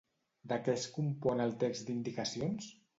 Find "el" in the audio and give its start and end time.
1.47-1.55